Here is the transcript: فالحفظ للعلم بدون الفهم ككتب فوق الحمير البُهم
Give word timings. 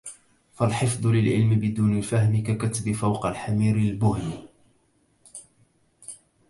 فالحفظ 0.53 1.07
للعلم 1.07 1.55
بدون 1.59 1.97
الفهم 1.97 2.43
ككتب 2.43 2.91
فوق 2.91 3.25
الحمير 3.25 3.77
البُهم 3.77 4.47